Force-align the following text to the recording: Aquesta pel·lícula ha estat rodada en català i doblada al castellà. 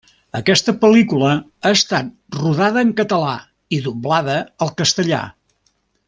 Aquesta 0.37 0.73
pel·lícula 0.83 1.33
ha 1.67 1.73
estat 1.79 2.07
rodada 2.37 2.85
en 2.89 2.93
català 3.03 3.35
i 3.79 3.83
doblada 3.89 4.39
al 4.67 4.73
castellà. 4.83 5.21